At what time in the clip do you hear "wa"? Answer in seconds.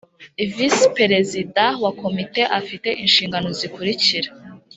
1.83-1.91